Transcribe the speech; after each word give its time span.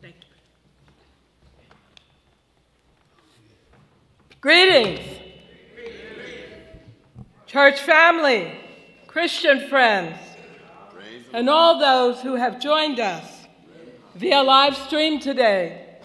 Thank 0.00 0.14
you. 0.20 0.20
Greetings, 4.40 5.00
church 7.46 7.80
family, 7.80 8.52
Christian 9.08 9.68
friends, 9.68 10.16
and 11.32 11.50
all 11.50 11.80
those 11.80 12.20
who 12.20 12.36
have 12.36 12.60
joined 12.60 13.00
us 13.00 13.46
via 14.14 14.42
live 14.42 14.76
stream 14.76 15.18
today. 15.18 15.98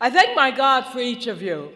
I 0.00 0.10
thank 0.10 0.34
my 0.34 0.50
God 0.50 0.82
for 0.86 0.98
each 0.98 1.28
of 1.28 1.40
you, 1.40 1.70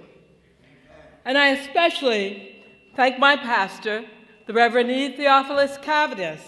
and 1.24 1.38
I 1.38 1.50
especially 1.50 2.64
thank 2.96 3.20
my 3.20 3.36
pastor, 3.36 4.04
the 4.46 4.52
Reverend 4.52 4.90
E. 4.90 5.16
Theophilus 5.16 5.78
Caviness, 5.78 6.40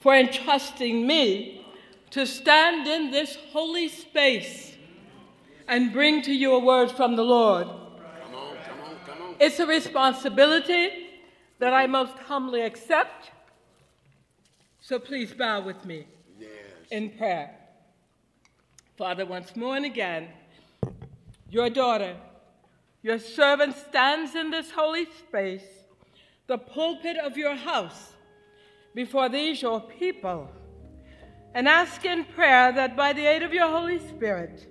for 0.00 0.14
entrusting 0.14 1.06
me 1.06 1.65
to 2.10 2.26
stand 2.26 2.86
in 2.86 3.10
this 3.10 3.36
holy 3.52 3.88
space 3.88 4.74
and 5.68 5.92
bring 5.92 6.22
to 6.22 6.32
you 6.32 6.54
a 6.54 6.58
word 6.58 6.90
from 6.90 7.16
the 7.16 7.24
Lord. 7.24 7.66
Come 7.66 8.34
on, 8.34 8.56
come 8.56 8.80
on, 8.84 8.96
come 9.06 9.22
on. 9.22 9.34
It's 9.40 9.58
a 9.58 9.66
responsibility 9.66 11.08
that 11.58 11.72
I 11.72 11.86
most 11.86 12.14
humbly 12.18 12.62
accept. 12.62 13.30
So 14.80 14.98
please 14.98 15.32
bow 15.32 15.62
with 15.62 15.84
me 15.84 16.06
Yes. 16.38 16.48
in 16.90 17.10
prayer. 17.10 17.50
Father, 18.96 19.26
once 19.26 19.56
more 19.56 19.76
and 19.76 19.84
again, 19.84 20.28
your 21.50 21.68
daughter, 21.68 22.16
your 23.02 23.18
servant 23.18 23.76
stands 23.76 24.34
in 24.34 24.50
this 24.50 24.70
holy 24.70 25.06
space, 25.06 25.64
the 26.46 26.58
pulpit 26.58 27.16
of 27.16 27.36
your 27.36 27.54
house, 27.56 28.12
before 28.94 29.28
these 29.28 29.60
your 29.60 29.80
people, 29.80 30.48
and 31.56 31.66
ask 31.66 32.04
in 32.04 32.22
prayer 32.22 32.70
that 32.70 32.94
by 32.94 33.14
the 33.14 33.24
aid 33.24 33.42
of 33.42 33.50
your 33.50 33.66
Holy 33.66 33.98
Spirit, 33.98 34.66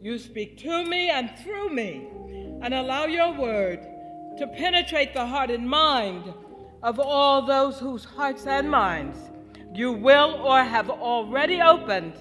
you 0.00 0.16
speak 0.16 0.56
to 0.58 0.86
me 0.86 1.10
and 1.10 1.28
through 1.42 1.68
me, 1.70 2.06
and 2.62 2.72
allow 2.72 3.06
your 3.06 3.32
word 3.32 3.80
to 4.38 4.46
penetrate 4.46 5.12
the 5.14 5.26
heart 5.26 5.50
and 5.50 5.68
mind 5.68 6.32
of 6.84 7.00
all 7.00 7.44
those 7.44 7.80
whose 7.80 8.04
hearts 8.04 8.46
and 8.46 8.70
minds 8.70 9.18
you 9.74 9.90
will 9.90 10.34
or 10.44 10.62
have 10.62 10.90
already 10.90 11.60
opened 11.60 12.14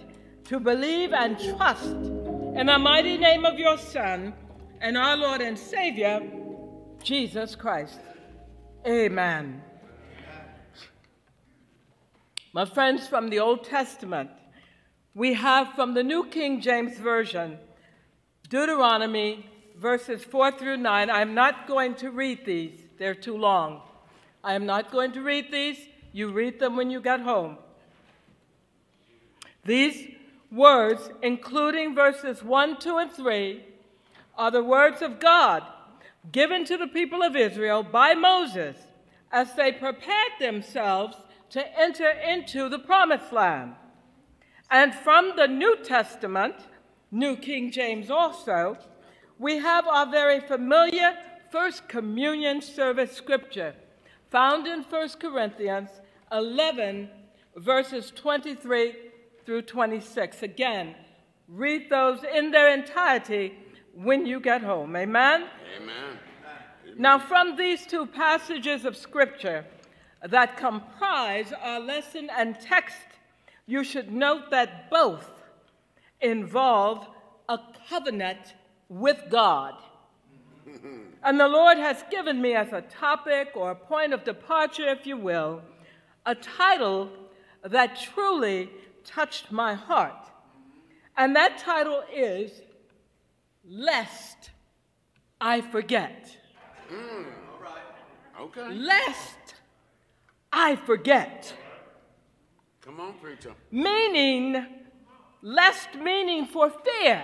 to 0.46 0.60
believe 0.60 1.14
and 1.14 1.38
trust 1.38 1.86
in 1.86 2.66
the 2.66 2.80
mighty 2.80 3.20
name 3.20 3.46
of 3.46 3.60
your 3.60 3.78
Son 3.78 4.34
and 4.80 4.98
our 4.98 5.16
Lord 5.16 5.42
and 5.42 5.58
Savior, 5.58 6.28
Jesus 7.04 7.56
Christ. 7.56 8.00
Amen. 8.88 9.62
My 12.54 12.66
friends, 12.66 13.08
from 13.08 13.30
the 13.30 13.40
Old 13.40 13.64
Testament, 13.64 14.30
we 15.16 15.36
have 15.36 15.74
from 15.74 15.94
the 15.94 16.04
New 16.04 16.26
King 16.26 16.60
James 16.60 16.98
Version 16.98 17.58
Deuteronomy 18.50 19.46
verses 19.78 20.26
4 20.26 20.52
through 20.52 20.76
9. 20.76 21.10
I'm 21.10 21.34
not 21.34 21.66
going 21.66 21.96
to 21.96 22.12
read 22.12 22.46
these, 22.46 22.78
they're 23.00 23.16
too 23.16 23.38
long. 23.38 23.82
I 24.44 24.56
am 24.56 24.66
not 24.66 24.92
going 24.92 25.14
to 25.14 25.22
read 25.22 25.50
these. 25.50 25.78
You 26.12 26.34
read 26.34 26.60
them 26.60 26.76
when 26.76 26.90
you 26.90 27.00
get 27.00 27.22
home. 27.22 27.58
These 29.64 30.10
words, 30.52 31.10
including 31.22 31.96
verses 31.96 32.44
1, 32.44 32.80
2, 32.80 32.98
and 32.98 33.12
3, 33.12 33.64
are 34.38 34.52
the 34.52 34.64
words 34.64 35.02
of 35.02 35.22
God 35.22 35.64
given 36.34 36.66
to 36.66 36.76
the 36.76 36.88
people 36.88 37.24
of 37.24 37.38
Israel 37.38 37.82
by 37.82 38.14
Moses 38.14 38.76
as 39.32 39.54
they 39.54 39.72
prepared 39.72 40.34
themselves 40.40 41.16
to 41.52 41.80
enter 41.80 42.10
into 42.10 42.70
the 42.70 42.80
promised 42.80 43.32
land. 43.32 43.76
And 44.70 44.94
from 44.94 45.34
the 45.36 45.48
New 45.48 45.78
Testament, 45.84 46.56
New 47.12 47.36
King 47.36 47.72
James 47.72 48.10
also, 48.10 48.78
we 49.38 49.58
have 49.58 49.86
our 49.88 50.10
very 50.10 50.40
familiar 50.40 51.14
First 51.52 51.90
Communion 51.90 52.62
service 52.62 53.12
scripture 53.12 53.76
found 54.30 54.66
in 54.66 54.84
1 54.84 55.10
Corinthians 55.20 55.90
11, 56.32 57.10
verses 57.58 58.14
23 58.16 58.96
through 59.46 59.64
26. 59.64 60.44
Again, 60.44 60.96
read 61.50 61.90
those 61.90 62.24
in 62.24 62.52
their 62.52 62.74
entirety 62.74 63.54
when 63.94 64.26
you 64.26 64.40
get 64.40 64.62
home. 64.62 64.96
Amen? 64.96 65.48
Amen. 65.76 66.20
Now, 66.98 67.20
from 67.20 67.58
these 67.58 67.86
two 67.86 68.06
passages 68.06 68.86
of 68.86 68.96
Scripture 68.96 69.66
that 70.28 70.58
comprise 70.58 71.52
our 71.54 71.80
lesson 71.80 72.30
and 72.38 72.60
text, 72.60 72.98
you 73.66 73.84
should 73.84 74.12
note 74.12 74.52
that 74.52 74.90
both 74.90 75.30
involve 76.20 77.08
a 77.50 77.60
covenant 77.90 78.56
with 78.90 79.24
God. 79.30 79.76
And 81.24 81.40
the 81.40 81.48
Lord 81.48 81.78
has 81.78 82.04
given 82.10 82.42
me 82.42 82.56
as 82.56 82.74
a 82.74 82.82
topic 82.82 83.50
or 83.54 83.70
a 83.70 83.76
point 83.76 84.12
of 84.12 84.24
departure, 84.24 84.90
if 84.90 85.06
you 85.06 85.18
will, 85.18 85.62
a 86.26 86.34
title 86.34 87.12
that 87.64 87.96
truly 87.96 88.72
touched 89.04 89.52
my 89.52 89.76
heart. 89.76 90.32
And 91.16 91.36
that 91.36 91.60
title 91.60 92.02
is 92.12 92.62
Lest 93.64 94.50
I 95.40 95.62
Forget. 95.62 96.38
Hmm, 96.90 97.24
okay. 98.40 98.74
Lest 98.74 99.56
I 100.52 100.76
forget. 100.76 101.54
Come 102.82 103.00
on, 103.00 103.14
preacher. 103.14 103.54
Meaning, 103.72 104.66
lest 105.42 105.96
meaning 105.96 106.46
for 106.46 106.72
fear. 106.84 107.24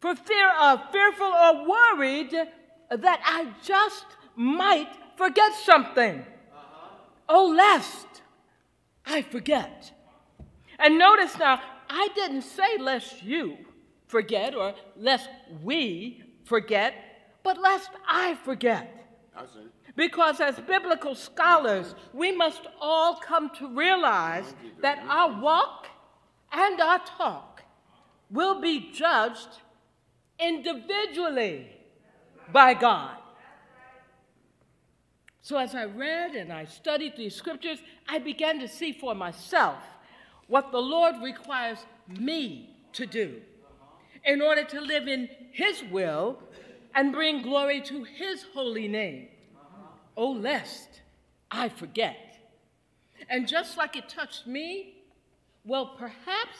For 0.00 0.14
fear 0.14 0.50
of 0.60 0.80
fearful 0.90 1.26
or 1.26 1.68
worried 1.68 2.32
that 2.90 3.20
I 3.24 3.52
just 3.62 4.06
might 4.36 4.88
forget 5.16 5.54
something. 5.54 6.20
Uh-huh. 6.20 6.88
Oh, 7.28 7.46
lest 7.48 8.22
I 9.06 9.22
forget. 9.22 9.92
And 10.78 10.98
notice 10.98 11.38
now, 11.38 11.60
I 11.88 12.08
didn't 12.14 12.42
say 12.42 12.78
lest 12.78 13.22
you 13.22 13.56
forget 14.06 14.54
or 14.54 14.74
lest 14.96 15.28
we 15.62 16.22
forget, 16.44 16.94
but 17.42 17.58
lest 17.60 17.90
I 18.08 18.34
forget. 18.34 19.06
I 19.36 19.46
see. 19.46 19.68
Because 19.94 20.40
as 20.40 20.58
biblical 20.60 21.14
scholars, 21.14 21.94
we 22.12 22.32
must 22.32 22.62
all 22.80 23.16
come 23.16 23.50
to 23.56 23.68
realize 23.68 24.54
that 24.80 24.98
our 25.08 25.40
walk 25.40 25.86
and 26.50 26.80
our 26.80 26.98
talk 27.00 27.62
will 28.30 28.60
be 28.60 28.90
judged 28.92 29.48
individually 30.38 31.66
by 32.52 32.74
God. 32.74 33.16
So 35.42 35.58
as 35.58 35.74
I 35.74 35.84
read 35.84 36.36
and 36.36 36.52
I 36.52 36.64
studied 36.64 37.16
these 37.16 37.34
scriptures, 37.34 37.78
I 38.08 38.18
began 38.18 38.60
to 38.60 38.68
see 38.68 38.92
for 38.92 39.14
myself 39.14 39.82
what 40.46 40.70
the 40.72 40.78
Lord 40.78 41.16
requires 41.22 41.78
me 42.08 42.76
to 42.92 43.06
do 43.06 43.40
in 44.24 44.40
order 44.40 44.64
to 44.64 44.80
live 44.80 45.08
in 45.08 45.28
His 45.50 45.82
will 45.90 46.38
and 46.94 47.12
bring 47.12 47.42
glory 47.42 47.80
to 47.82 48.04
His 48.04 48.44
holy 48.54 48.86
name. 48.86 49.28
Oh, 50.16 50.32
lest 50.32 51.00
I 51.50 51.68
forget. 51.68 52.16
And 53.28 53.46
just 53.48 53.76
like 53.76 53.96
it 53.96 54.08
touched 54.08 54.46
me, 54.46 54.94
well, 55.64 55.94
perhaps, 55.98 56.58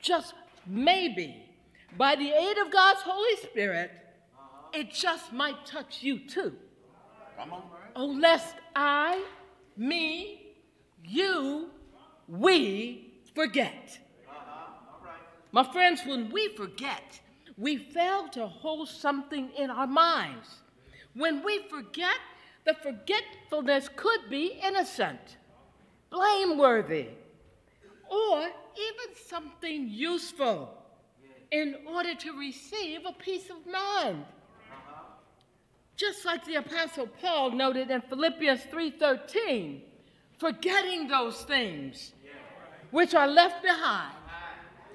just 0.00 0.34
maybe, 0.66 1.42
by 1.96 2.16
the 2.16 2.30
aid 2.30 2.58
of 2.58 2.70
God's 2.70 3.00
Holy 3.00 3.36
Spirit, 3.42 3.90
uh-huh. 4.34 4.68
it 4.80 4.92
just 4.92 5.32
might 5.32 5.64
touch 5.64 6.02
you 6.02 6.18
too. 6.18 6.54
Come 7.38 7.52
on. 7.52 7.62
Oh, 7.94 8.06
lest 8.06 8.56
I, 8.74 9.22
me, 9.76 10.54
you, 11.04 11.70
we 12.28 13.14
forget. 13.34 13.98
Uh-huh. 14.28 15.08
My 15.52 15.64
friends, 15.72 16.02
when 16.06 16.30
we 16.30 16.54
forget, 16.56 17.20
we 17.56 17.78
fail 17.78 18.28
to 18.28 18.46
hold 18.46 18.88
something 18.88 19.50
in 19.56 19.70
our 19.70 19.86
minds. 19.86 20.48
When 21.14 21.42
we 21.42 21.66
forget, 21.70 22.18
the 22.66 22.74
forgetfulness 22.74 23.88
could 23.94 24.28
be 24.28 24.60
innocent, 24.62 25.38
blameworthy, 26.10 27.06
or 28.10 28.40
even 28.40 29.16
something 29.24 29.88
useful 29.88 30.76
in 31.52 31.76
order 31.86 32.14
to 32.14 32.36
receive 32.36 33.00
a 33.06 33.12
peace 33.12 33.48
of 33.50 33.72
mind. 33.72 34.24
Just 35.96 36.24
like 36.26 36.44
the 36.44 36.56
apostle 36.56 37.06
Paul 37.06 37.52
noted 37.52 37.90
in 37.90 38.02
Philippians 38.02 38.64
3:13, 38.64 39.82
forgetting 40.38 41.06
those 41.06 41.42
things 41.44 42.12
which 42.90 43.14
are 43.14 43.28
left 43.28 43.62
behind. 43.62 44.14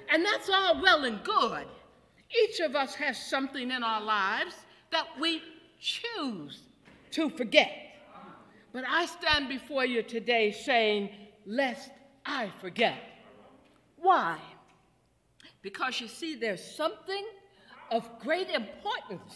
And 0.09 0.25
that's 0.25 0.49
all 0.49 0.81
well 0.81 1.05
and 1.05 1.23
good. 1.23 1.67
Each 2.43 2.59
of 2.59 2.75
us 2.75 2.95
has 2.95 3.17
something 3.17 3.71
in 3.71 3.81
our 3.81 4.01
lives 4.01 4.55
that 4.91 5.07
we 5.17 5.41
choose 5.79 6.63
to 7.11 7.29
forget. 7.29 7.71
But 8.73 8.85
I 8.87 9.05
stand 9.05 9.49
before 9.49 9.85
you 9.85 10.01
today 10.01 10.51
saying, 10.51 11.09
lest 11.45 11.89
I 12.25 12.51
forget. 12.61 12.95
Why? 13.97 14.37
Because 15.61 15.99
you 15.99 16.07
see, 16.07 16.35
there's 16.35 16.63
something 16.63 17.23
of 17.91 18.07
great 18.19 18.49
importance 18.49 19.35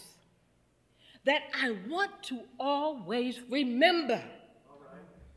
that 1.24 1.42
I 1.60 1.76
want 1.88 2.22
to 2.24 2.40
always 2.58 3.40
remember. 3.50 4.22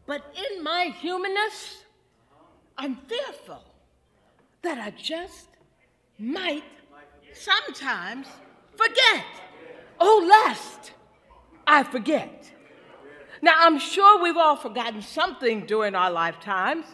But 0.06 0.24
in 0.52 0.64
my 0.64 0.86
humanness, 1.00 1.84
I'm 2.78 2.96
fearful 3.08 3.64
that 4.62 4.78
I 4.78 4.92
just 4.92 5.50
might 6.18 6.64
sometimes 7.34 8.28
forget. 8.76 9.26
Oh, 10.00 10.26
lest 10.28 10.94
I 11.70 11.84
forget. 11.84 12.52
Now, 13.44 13.54
I'm 13.58 13.78
sure 13.78 14.22
we've 14.22 14.36
all 14.36 14.56
forgotten 14.56 15.04
something 15.04 15.68
during 15.68 15.94
our 15.94 16.10
lifetimes, 16.10 16.86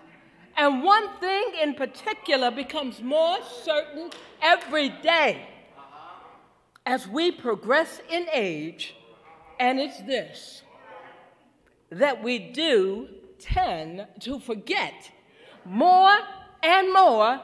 and 0.58 0.84
one 0.84 1.18
thing 1.20 1.44
in 1.64 1.76
particular 1.76 2.52
becomes 2.52 3.02
more 3.02 3.38
certain 3.64 4.12
every 4.42 4.90
day 4.90 5.48
as 6.86 7.08
we 7.08 7.32
progress 7.32 8.02
in 8.12 8.28
age, 8.34 8.96
and 9.62 9.80
it's 9.80 10.00
this 10.02 10.62
that 11.90 12.22
we 12.22 12.38
do 12.38 13.08
tend 13.40 14.06
to 14.20 14.40
forget 14.40 15.10
more 15.64 16.18
and 16.62 16.92
more 16.92 17.40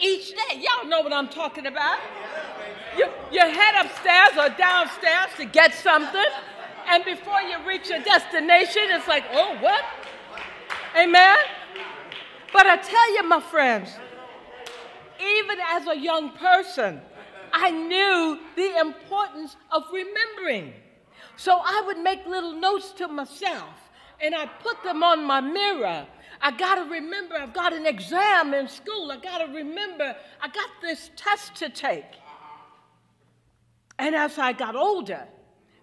each 0.00 0.30
day. 0.30 0.62
Y'all 0.64 0.88
know 0.88 1.02
what 1.02 1.12
I'm 1.12 1.28
talking 1.28 1.66
about. 1.66 1.98
You, 2.96 3.06
you 3.30 3.40
head 3.40 3.84
upstairs 3.84 4.30
or 4.38 4.56
downstairs 4.56 5.28
to 5.36 5.44
get 5.44 5.74
something, 5.74 6.24
and 6.90 7.04
before 7.04 7.40
you 7.40 7.56
reach 7.66 7.88
your 7.88 8.02
destination, 8.02 8.82
it's 8.88 9.06
like, 9.06 9.24
oh, 9.32 9.56
what? 9.60 9.84
Amen? 10.98 11.38
But 12.52 12.66
I 12.66 12.76
tell 12.76 13.14
you, 13.14 13.22
my 13.28 13.40
friends, 13.40 13.90
even 15.20 15.58
as 15.72 15.86
a 15.86 15.96
young 15.96 16.32
person, 16.32 17.00
I 17.52 17.70
knew 17.70 18.40
the 18.56 18.78
importance 18.78 19.56
of 19.70 19.84
remembering. 19.92 20.72
So 21.36 21.60
I 21.64 21.82
would 21.86 21.98
make 21.98 22.26
little 22.26 22.52
notes 22.52 22.90
to 22.92 23.06
myself 23.06 23.74
and 24.20 24.34
I 24.34 24.46
put 24.46 24.82
them 24.82 25.02
on 25.02 25.24
my 25.24 25.40
mirror. 25.40 26.06
I 26.42 26.50
got 26.50 26.76
to 26.76 26.90
remember 26.90 27.36
I've 27.36 27.52
got 27.52 27.72
an 27.72 27.86
exam 27.86 28.52
in 28.52 28.66
school. 28.66 29.12
I 29.12 29.16
got 29.18 29.38
to 29.38 29.52
remember 29.52 30.16
I 30.40 30.48
got 30.48 30.70
this 30.82 31.10
test 31.16 31.54
to 31.56 31.68
take. 31.68 32.04
And 33.98 34.14
as 34.14 34.38
I 34.38 34.52
got 34.52 34.74
older 34.74 35.26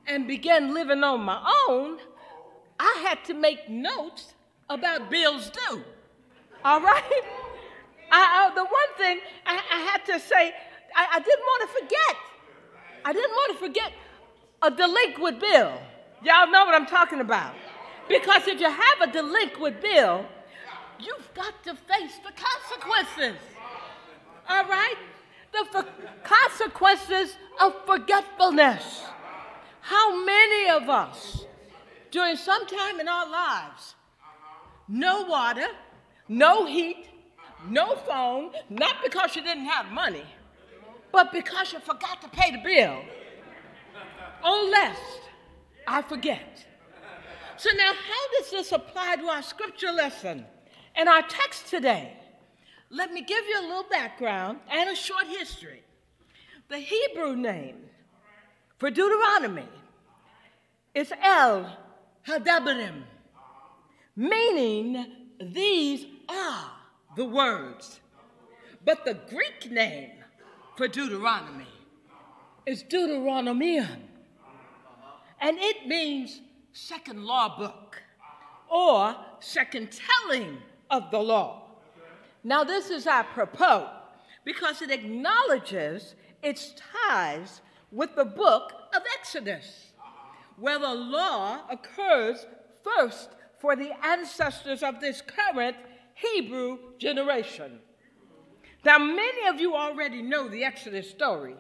and 0.08 0.28
began 0.28 0.74
living 0.74 1.04
on 1.04 1.22
my 1.22 1.42
own, 1.68 2.00
I 2.80 3.04
had 3.08 3.24
to 3.26 3.34
make 3.34 3.70
notes 3.70 4.34
about 4.70 5.10
bills 5.10 5.50
due. 5.50 5.84
All 6.64 6.82
right? 6.82 7.24
I, 8.12 8.50
I, 8.50 8.56
the 8.56 8.64
one 8.64 8.98
thing 8.98 9.20
I, 9.46 9.56
I 9.56 9.80
had 9.80 10.06
to 10.06 10.20
say, 10.20 10.54
I, 10.96 11.08
I 11.14 11.20
didn't 11.20 11.46
want 11.46 11.70
to 11.70 11.80
forget. 11.80 12.16
I 13.06 13.14
didn't 13.14 13.32
want 13.32 13.54
to 13.54 13.66
forget 13.66 13.92
a 14.62 14.72
delinquent 14.72 15.40
bill. 15.40 15.74
Y'all 16.24 16.50
know 16.52 16.66
what 16.66 16.74
I'm 16.74 16.88
talking 16.88 17.20
about. 17.20 17.54
Because 18.08 18.48
if 18.48 18.60
you 18.60 18.70
have 18.70 19.02
a 19.02 19.12
delinquent 19.12 19.82
bill, 19.82 20.26
you've 21.00 21.34
got 21.34 21.64
to 21.66 21.76
face 21.76 22.18
the 22.26 22.32
consequences. 22.32 23.40
All 24.50 24.66
right? 24.66 24.96
The 25.52 25.86
consequences 26.24 27.36
of 27.62 27.74
forgetfulness. 27.86 29.04
How 29.88 30.22
many 30.22 30.70
of 30.70 30.90
us, 30.90 31.46
during 32.12 32.36
some 32.36 32.68
time 32.68 33.00
in 33.00 33.08
our 33.08 33.30
lives, 33.30 33.96
no 34.90 35.22
water, 35.24 35.68
no 36.28 36.66
heat, 36.66 37.08
no 37.70 37.96
phone, 37.96 38.52
not 38.70 38.96
because 39.02 39.34
you 39.38 39.42
didn't 39.42 39.64
have 39.64 39.90
money, 39.94 40.26
but 41.14 41.32
because 41.32 41.72
you 41.72 41.80
forgot 41.80 42.22
to 42.22 42.28
pay 42.28 42.52
the 42.52 42.58
bill. 42.58 42.98
Oh, 44.44 44.70
lest 44.70 45.22
I 45.88 46.02
forget. 46.02 46.66
So, 47.56 47.70
now 47.78 47.94
how 47.94 48.40
does 48.42 48.52
this 48.52 48.74
apply 48.74 49.16
to 49.16 49.26
our 49.28 49.42
scripture 49.42 49.94
lesson 49.94 50.46
and 50.98 51.08
our 51.08 51.22
text 51.22 51.70
today? 51.70 52.12
Let 52.90 53.14
me 53.14 53.22
give 53.22 53.46
you 53.46 53.62
a 53.62 53.66
little 53.66 53.90
background 53.90 54.60
and 54.70 54.90
a 54.90 54.96
short 54.96 55.28
history. 55.28 55.84
The 56.68 56.80
Hebrew 56.80 57.38
name 57.38 57.78
for 58.78 58.90
Deuteronomy 58.90 59.68
it's 60.94 61.12
El 61.22 61.78
Hadabarim, 62.28 63.04
meaning 64.16 65.06
these 65.40 66.08
are 66.28 66.72
the 67.16 67.24
words. 67.24 68.00
But 68.84 69.06
the 69.06 69.14
Greek 69.30 69.70
name 69.70 70.10
for 70.76 70.88
Deuteronomy 70.88 71.68
is 72.66 72.84
Deuteronomion, 72.84 74.00
and 75.40 75.58
it 75.60 75.86
means 75.86 76.42
second 76.74 77.26
law 77.26 77.56
book 77.58 78.02
or 78.70 79.16
second 79.40 79.90
telling 79.92 80.58
of 80.90 81.12
the 81.12 81.20
law. 81.20 81.64
Now, 82.44 82.64
this 82.64 82.90
is 82.90 83.06
apropos 83.06 83.88
because 84.46 84.82
it 84.82 84.90
acknowledges 84.90 86.16
its 86.42 86.74
ties 87.08 87.62
with 87.92 88.16
the 88.16 88.26
book 88.26 88.72
of 88.96 89.02
Exodus, 89.20 89.92
where 90.58 90.80
the 90.80 90.94
law 90.94 91.62
occurs 91.70 92.46
first 92.84 93.30
for 93.60 93.76
the 93.76 93.92
ancestors 94.06 94.84
of 94.84 95.00
this 95.00 95.22
current 95.22 95.76
Hebrew 96.14 96.78
generation. 96.98 97.80
Now, 98.84 98.98
many 98.98 99.48
of 99.48 99.60
you 99.60 99.76
already 99.76 100.22
know 100.22 100.48
the 100.48 100.64
Exodus 100.64 101.10
story. 101.10 101.56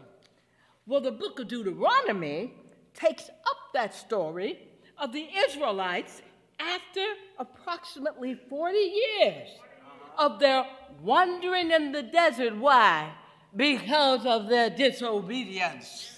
Well, 0.86 1.02
the 1.02 1.12
book 1.12 1.40
of 1.40 1.48
Deuteronomy 1.48 2.54
takes 2.94 3.30
up 3.30 3.58
that 3.74 3.94
story 3.94 4.60
of 4.98 5.12
the 5.12 5.28
Israelites 5.48 6.22
after 6.60 7.04
approximately 7.38 8.36
40 8.50 8.78
years 8.78 9.50
of 10.18 10.40
their 10.40 10.66
wandering 11.02 11.72
in 11.72 11.92
the 11.92 12.04
desert. 12.04 12.58
Why? 12.58 13.12
Because 13.56 14.26
of 14.26 14.48
their 14.48 14.70
disobedience. 14.70 16.17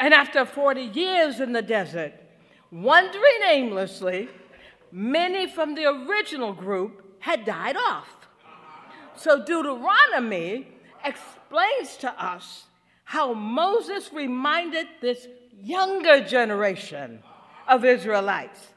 And 0.00 0.14
after 0.14 0.46
40 0.46 0.80
years 0.80 1.40
in 1.40 1.52
the 1.52 1.62
desert, 1.62 2.14
wandering 2.72 3.42
aimlessly, 3.46 4.30
many 4.90 5.46
from 5.46 5.74
the 5.74 5.84
original 5.84 6.54
group 6.54 7.04
had 7.20 7.44
died 7.44 7.76
off. 7.76 8.08
So 9.14 9.44
Deuteronomy 9.44 10.68
explains 11.04 11.98
to 11.98 12.10
us 12.22 12.64
how 13.04 13.34
Moses 13.34 14.10
reminded 14.12 14.86
this 15.02 15.28
younger 15.62 16.24
generation 16.24 17.22
of 17.68 17.84
Israelites 17.84 18.68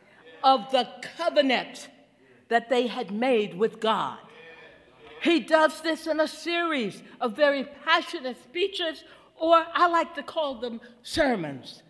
of 0.43 0.69
the 0.71 0.89
covenant 1.15 1.87
that 2.49 2.69
they 2.69 2.87
had 2.87 3.11
made 3.11 3.57
with 3.57 3.79
God. 3.79 4.17
He 5.21 5.39
does 5.39 5.79
this 5.79 6.05
in 6.05 6.19
a 6.19 6.27
series 6.27 7.01
of 7.21 7.33
very 7.33 7.63
passionate 7.85 8.43
speeches, 8.43 9.05
or 9.43 9.65
I 9.73 9.87
like 9.87 10.15
to 10.15 10.23
call 10.23 10.55
them 10.55 10.79
sermons. 11.01 11.83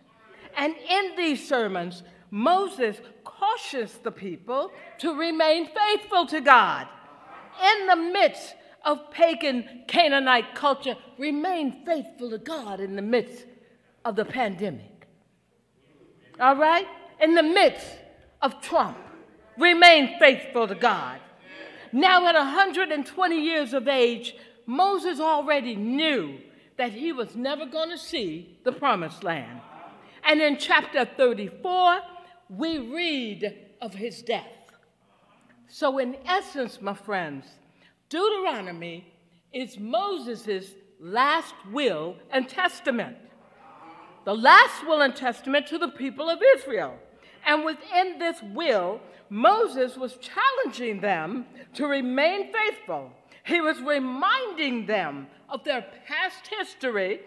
And 0.57 0.73
in 0.75 1.15
these 1.15 1.47
sermons, 1.47 2.01
Moses 2.31 2.97
cautions 3.23 3.99
the 4.01 4.11
people 4.11 4.71
to 4.97 5.13
remain 5.13 5.67
faithful 5.67 6.25
to 6.25 6.41
God 6.41 6.87
in 7.71 7.85
the 7.85 7.95
midst 7.95 8.55
of 8.83 9.11
pagan 9.11 9.83
Canaanite 9.87 10.55
culture. 10.55 10.97
Remain 11.19 11.85
faithful 11.85 12.31
to 12.31 12.39
God 12.39 12.79
in 12.79 12.95
the 12.95 13.03
midst 13.03 13.45
of 14.03 14.15
the 14.15 14.25
pandemic. 14.25 15.07
All 16.39 16.55
right? 16.55 16.87
In 17.21 17.35
the 17.35 17.43
midst 17.43 17.85
of 18.41 18.61
Trump, 18.61 18.97
remain 19.59 20.17
faithful 20.17 20.67
to 20.67 20.75
God. 20.75 21.19
Now, 21.91 22.25
at 22.25 22.33
120 22.33 23.39
years 23.39 23.73
of 23.73 23.87
age, 23.87 24.35
Moses 24.65 25.19
already 25.19 25.75
knew 25.75 26.39
that 26.77 26.91
he 26.91 27.11
was 27.11 27.35
never 27.35 27.65
going 27.65 27.89
to 27.89 27.97
see 27.97 28.57
the 28.63 28.71
promised 28.71 29.23
land. 29.23 29.61
And 30.23 30.41
in 30.41 30.57
chapter 30.57 31.05
34, 31.05 31.99
we 32.49 32.79
read 32.79 33.55
of 33.81 33.93
his 33.93 34.21
death. 34.21 34.47
So, 35.67 35.97
in 35.97 36.17
essence, 36.25 36.81
my 36.81 36.93
friends, 36.93 37.45
Deuteronomy 38.09 39.11
is 39.51 39.79
Moses' 39.79 40.71
last 40.99 41.55
will 41.71 42.15
and 42.31 42.47
testament. 42.47 43.17
The 44.25 44.35
last 44.35 44.85
will 44.87 45.01
and 45.01 45.15
testament 45.15 45.67
to 45.67 45.77
the 45.77 45.89
people 45.89 46.29
of 46.29 46.39
Israel. 46.57 46.95
And 47.45 47.65
within 47.65 48.19
this 48.19 48.37
will, 48.53 49.01
Moses 49.29 49.97
was 49.97 50.17
challenging 50.17 51.01
them 51.01 51.45
to 51.73 51.87
remain 51.87 52.53
faithful. 52.53 53.11
He 53.45 53.59
was 53.59 53.81
reminding 53.81 54.85
them 54.85 55.27
of 55.49 55.63
their 55.63 55.85
past 56.07 56.47
history, 56.47 57.19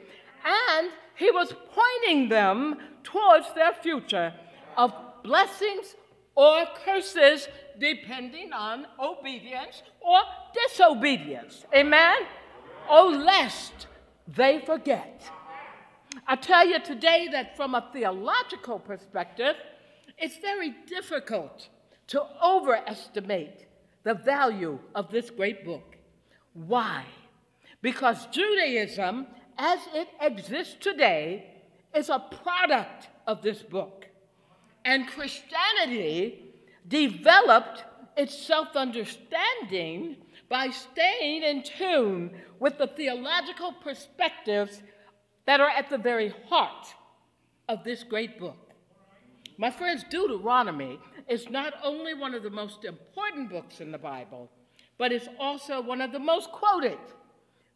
and 0.45 0.91
he 1.15 1.31
was 1.31 1.55
pointing 1.73 2.29
them 2.29 2.79
towards 3.03 3.53
their 3.55 3.73
future 3.73 4.33
of 4.77 4.93
blessings 5.23 5.95
or 6.35 6.65
curses, 6.85 7.49
depending 7.79 8.53
on 8.53 8.87
obedience 8.99 9.83
or 10.01 10.21
disobedience. 10.55 11.65
Amen? 11.75 12.17
Oh, 12.89 13.09
lest 13.09 13.87
they 14.29 14.61
forget. 14.65 15.31
I 16.27 16.37
tell 16.37 16.67
you 16.67 16.81
today 16.81 17.29
that 17.33 17.57
from 17.57 17.75
a 17.75 17.89
theological 17.93 18.79
perspective, 18.79 19.57
it's 20.19 20.39
very 20.39 20.75
difficult 20.87 21.69
to 22.09 22.23
overestimate 22.43 23.67
the 24.05 24.15
value 24.15 24.79
of 24.95 25.11
this 25.11 25.31
great 25.31 25.65
book. 25.65 25.96
Why? 26.57 27.05
Because 27.83 28.27
Judaism, 28.27 29.27
as 29.59 29.79
it 29.95 30.09
exists 30.21 30.77
today, 30.81 31.51
is 31.95 32.09
a 32.09 32.19
product 32.43 33.09
of 33.27 33.43
this 33.43 33.63
book. 33.63 34.07
And 34.85 35.07
Christianity 35.07 36.45
developed 36.89 37.85
its 38.17 38.37
self 38.37 38.75
understanding 38.75 40.17
by 40.49 40.71
staying 40.71 41.43
in 41.43 41.63
tune 41.63 42.31
with 42.59 42.79
the 42.79 42.87
theological 42.87 43.73
perspectives 43.73 44.81
that 45.45 45.61
are 45.61 45.69
at 45.69 45.91
the 45.91 45.99
very 45.99 46.33
heart 46.49 46.87
of 47.69 47.85
this 47.85 48.03
great 48.03 48.39
book. 48.39 48.71
My 49.59 49.71
friends, 49.71 50.05
Deuteronomy 50.09 50.99
is 51.29 51.51
not 51.51 51.75
only 51.83 52.15
one 52.15 52.35
of 52.35 52.43
the 52.43 52.51
most 52.51 52.85
important 52.85 53.51
books 53.51 53.81
in 53.81 53.91
the 53.91 53.99
Bible, 53.99 54.51
but 54.99 55.13
it's 55.13 55.29
also 55.39 55.81
one 55.81 56.01
of 56.01 56.13
the 56.13 56.19
most 56.19 56.51
quoted 56.53 56.99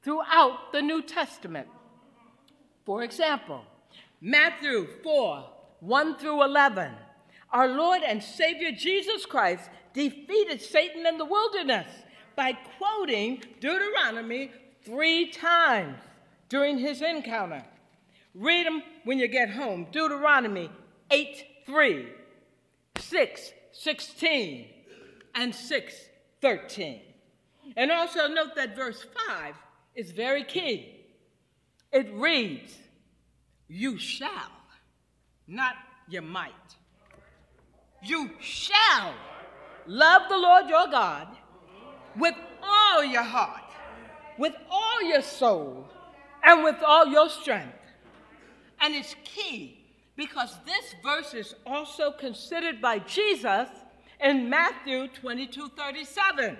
throughout 0.02 0.72
the 0.72 0.82
New 0.82 1.02
Testament. 1.02 1.68
For 2.84 3.02
example, 3.02 3.62
Matthew 4.20 4.86
4 5.02 5.44
1 5.80 6.16
through 6.16 6.44
11. 6.44 6.92
Our 7.52 7.68
Lord 7.68 8.02
and 8.06 8.22
Savior 8.22 8.70
Jesus 8.70 9.24
Christ 9.26 9.70
defeated 9.92 10.60
Satan 10.60 11.06
in 11.06 11.18
the 11.18 11.24
wilderness 11.24 11.88
by 12.36 12.52
quoting 12.78 13.42
Deuteronomy 13.60 14.52
three 14.84 15.30
times 15.30 15.98
during 16.48 16.78
his 16.78 17.02
encounter. 17.02 17.64
Read 18.34 18.66
them 18.66 18.82
when 19.04 19.18
you 19.18 19.26
get 19.26 19.50
home. 19.50 19.86
Deuteronomy 19.90 20.70
8 21.10 21.44
3, 21.66 22.08
6 22.98 23.52
16, 23.72 24.66
and 25.34 25.54
6 25.54 25.94
13. 26.40 27.00
And 27.76 27.90
also 27.90 28.26
note 28.28 28.54
that 28.56 28.76
verse 28.76 29.04
5 29.28 29.54
is 29.94 30.10
very 30.10 30.44
key. 30.44 31.00
It 31.92 32.08
reads, 32.14 32.74
You 33.68 33.98
shall, 33.98 34.50
not 35.46 35.74
you 36.08 36.22
might. 36.22 36.52
You 38.02 38.30
shall 38.40 39.14
love 39.86 40.22
the 40.28 40.36
Lord 40.36 40.68
your 40.68 40.86
God 40.88 41.28
with 42.16 42.34
all 42.62 43.04
your 43.04 43.22
heart, 43.22 43.70
with 44.38 44.54
all 44.70 45.02
your 45.02 45.22
soul, 45.22 45.86
and 46.42 46.64
with 46.64 46.76
all 46.84 47.06
your 47.06 47.28
strength. 47.28 47.76
And 48.80 48.94
it's 48.94 49.14
key 49.24 49.84
because 50.16 50.56
this 50.64 50.94
verse 51.02 51.34
is 51.34 51.54
also 51.66 52.12
considered 52.12 52.80
by 52.80 52.98
Jesus 53.00 53.68
in 54.22 54.48
Matthew 54.48 55.08
22 55.08 55.68
37. 55.76 56.56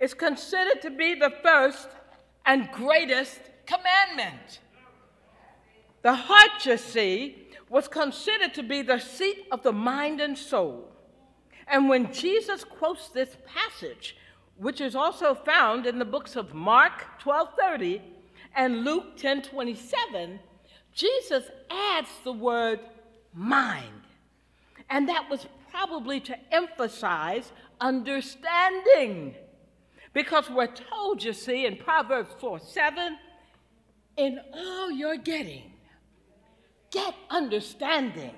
It's 0.00 0.14
considered 0.14 0.80
to 0.82 0.90
be 0.90 1.14
the 1.14 1.32
first 1.42 1.88
and 2.46 2.70
greatest 2.72 3.40
commandment. 3.66 4.60
The 6.02 6.14
heart, 6.14 6.64
you 6.64 6.76
see, 6.76 7.48
was 7.68 7.88
considered 7.88 8.54
to 8.54 8.62
be 8.62 8.82
the 8.82 8.98
seat 8.98 9.46
of 9.50 9.62
the 9.62 9.72
mind 9.72 10.20
and 10.20 10.38
soul. 10.38 10.90
And 11.66 11.88
when 11.88 12.12
Jesus 12.12 12.64
quotes 12.64 13.08
this 13.08 13.36
passage, 13.46 14.16
which 14.56 14.80
is 14.80 14.94
also 14.94 15.34
found 15.34 15.86
in 15.86 15.98
the 15.98 16.04
books 16.04 16.36
of 16.36 16.54
Mark 16.54 17.20
12:30 17.20 18.00
and 18.54 18.84
Luke 18.84 19.16
10:27, 19.16 20.40
Jesus 20.92 21.50
adds 21.70 22.08
the 22.24 22.32
word 22.32 22.80
mind. 23.34 24.02
And 24.88 25.08
that 25.08 25.28
was 25.28 25.46
probably 25.70 26.20
to 26.20 26.36
emphasize 26.52 27.52
understanding. 27.80 29.36
Because 30.18 30.50
we're 30.50 30.66
told, 30.66 31.22
you 31.22 31.32
see, 31.32 31.64
in 31.64 31.76
Proverbs 31.76 32.34
4 32.40 32.58
7, 32.58 33.16
in 34.16 34.40
all 34.52 34.90
you're 34.90 35.16
getting, 35.16 35.70
get 36.90 37.14
understanding. 37.30 38.34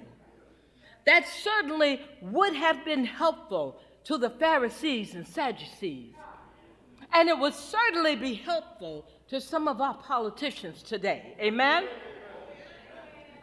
That 1.06 1.26
certainly 1.26 2.02
would 2.20 2.54
have 2.54 2.84
been 2.84 3.06
helpful 3.06 3.80
to 4.04 4.18
the 4.18 4.28
Pharisees 4.28 5.14
and 5.14 5.26
Sadducees. 5.26 6.12
And 7.14 7.30
it 7.30 7.38
would 7.38 7.54
certainly 7.54 8.14
be 8.14 8.34
helpful 8.34 9.06
to 9.28 9.40
some 9.40 9.66
of 9.66 9.80
our 9.80 9.94
politicians 9.94 10.82
today. 10.82 11.34
Amen? 11.40 11.88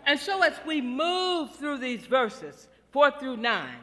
And 0.06 0.20
so, 0.20 0.44
as 0.44 0.54
we 0.64 0.80
move 0.80 1.56
through 1.56 1.80
these 1.80 2.06
verses, 2.06 2.68
four 2.92 3.10
through 3.20 3.38
nine, 3.38 3.80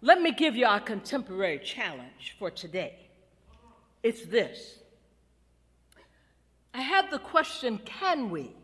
let 0.00 0.20
me 0.20 0.32
give 0.32 0.56
you 0.56 0.66
our 0.66 0.80
contemporary 0.80 1.60
challenge 1.60 2.34
for 2.40 2.50
today. 2.50 3.05
It's 4.06 4.22
this 4.22 4.78
I 6.72 6.80
have 6.80 7.10
the 7.10 7.18
question 7.18 7.80
can 7.84 8.30
we? 8.30 8.54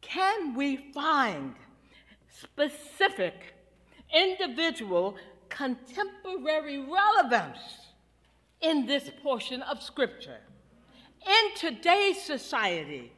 Can 0.00 0.54
we 0.54 0.92
find 0.94 1.56
specific, 2.28 3.54
individual, 4.14 5.16
contemporary 5.48 6.78
relevance 6.78 7.58
in 8.60 8.86
this 8.86 9.10
portion 9.20 9.62
of 9.62 9.82
Scripture? 9.82 10.42
In 11.26 11.44
today's 11.56 12.22
society, 12.22 13.10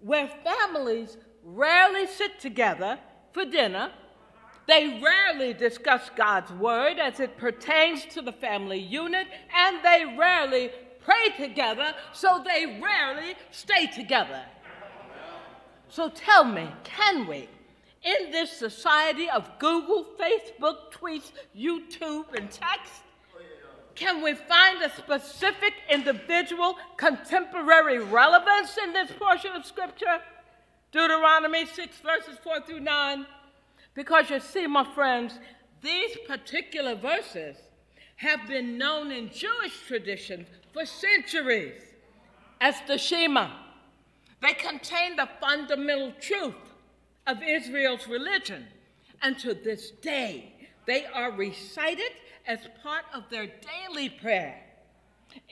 where 0.00 0.30
families 0.42 1.18
rarely 1.44 2.06
sit 2.06 2.40
together 2.40 2.98
for 3.32 3.44
dinner, 3.44 3.92
they 4.66 5.00
rarely 5.02 5.52
discuss 5.52 6.10
God's 6.16 6.52
word 6.52 6.98
as 6.98 7.20
it 7.20 7.36
pertains 7.36 8.06
to 8.06 8.22
the 8.22 8.32
family 8.32 8.78
unit, 8.78 9.26
and 9.54 9.84
they 9.84 10.16
rarely 10.18 10.70
pray 11.04 11.28
together, 11.36 11.94
so 12.12 12.42
they 12.44 12.80
rarely 12.82 13.34
stay 13.50 13.86
together. 13.86 14.42
So 15.88 16.08
tell 16.08 16.44
me, 16.44 16.68
can 16.82 17.26
we, 17.26 17.48
in 18.02 18.30
this 18.30 18.50
society 18.50 19.28
of 19.28 19.48
Google, 19.58 20.06
Facebook, 20.18 20.92
tweets, 20.92 21.32
YouTube, 21.56 22.32
and 22.34 22.50
text, 22.50 23.02
can 23.94 24.22
we 24.22 24.34
find 24.34 24.82
a 24.82 24.90
specific 24.96 25.74
individual 25.88 26.76
contemporary 26.96 28.00
relevance 28.00 28.76
in 28.82 28.92
this 28.92 29.10
portion 29.12 29.52
of 29.52 29.64
Scripture? 29.64 30.20
Deuteronomy 30.90 31.66
6, 31.66 31.98
verses 31.98 32.36
4 32.42 32.60
through 32.62 32.80
9. 32.80 33.26
Because 33.94 34.30
you 34.30 34.40
see, 34.40 34.66
my 34.66 34.84
friends, 34.94 35.38
these 35.82 36.16
particular 36.26 36.94
verses 36.94 37.56
have 38.16 38.46
been 38.48 38.78
known 38.78 39.10
in 39.12 39.30
Jewish 39.30 39.86
tradition 39.86 40.46
for 40.72 40.84
centuries 40.84 41.82
as 42.60 42.74
the 42.86 42.98
Shema. 42.98 43.50
They 44.40 44.54
contain 44.54 45.16
the 45.16 45.28
fundamental 45.40 46.12
truth 46.20 46.54
of 47.26 47.42
Israel's 47.42 48.06
religion. 48.08 48.66
And 49.22 49.38
to 49.38 49.54
this 49.54 49.90
day, 50.02 50.52
they 50.86 51.06
are 51.06 51.30
recited 51.30 52.12
as 52.46 52.58
part 52.82 53.04
of 53.14 53.24
their 53.30 53.46
daily 53.46 54.10
prayer. 54.10 54.60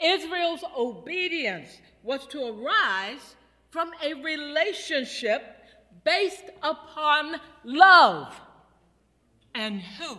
Israel's 0.02 0.64
obedience 0.76 1.78
was 2.02 2.26
to 2.28 2.44
arise 2.46 3.36
from 3.70 3.90
a 4.04 4.14
relationship 4.14 5.61
based 6.04 6.44
upon 6.62 7.36
love. 7.64 8.40
And 9.54 9.80
who 9.80 10.18